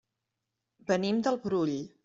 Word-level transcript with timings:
Venim 0.91 1.21
del 1.29 1.39
Brull. 1.47 1.77